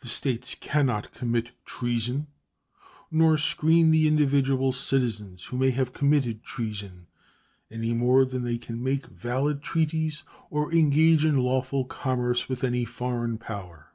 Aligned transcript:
The 0.00 0.08
States 0.08 0.56
can 0.58 0.86
not 0.86 1.12
commit 1.12 1.50
treason 1.66 2.28
nor 3.10 3.36
screen 3.36 3.90
the 3.90 4.06
individual 4.08 4.72
citizens 4.72 5.44
who 5.44 5.58
may 5.58 5.72
have 5.72 5.92
committed 5.92 6.42
treason 6.42 7.06
any 7.70 7.92
more 7.92 8.24
than 8.24 8.44
they 8.44 8.56
can 8.56 8.82
make 8.82 9.04
valid 9.04 9.60
treaties 9.62 10.22
or 10.48 10.72
engage 10.72 11.22
in 11.26 11.36
lawful 11.36 11.84
commerce 11.84 12.48
with 12.48 12.64
any 12.64 12.86
foreign 12.86 13.36
power. 13.36 13.92